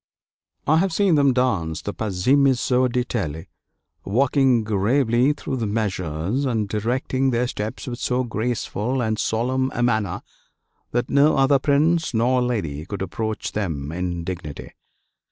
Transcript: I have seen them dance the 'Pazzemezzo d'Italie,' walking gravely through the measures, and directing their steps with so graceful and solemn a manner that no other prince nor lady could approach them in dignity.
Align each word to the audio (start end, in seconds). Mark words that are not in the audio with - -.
I 0.65 0.77
have 0.77 0.91
seen 0.91 1.13
them 1.13 1.31
dance 1.31 1.83
the 1.83 1.93
'Pazzemezzo 1.93 2.91
d'Italie,' 2.91 3.49
walking 4.03 4.63
gravely 4.63 5.31
through 5.31 5.57
the 5.57 5.67
measures, 5.67 6.43
and 6.43 6.67
directing 6.67 7.29
their 7.29 7.45
steps 7.45 7.85
with 7.85 7.99
so 7.99 8.23
graceful 8.23 8.99
and 8.99 9.19
solemn 9.19 9.69
a 9.75 9.83
manner 9.83 10.23
that 10.89 11.11
no 11.11 11.37
other 11.37 11.59
prince 11.59 12.15
nor 12.15 12.41
lady 12.41 12.83
could 12.87 13.03
approach 13.03 13.51
them 13.51 13.91
in 13.91 14.23
dignity. 14.23 14.71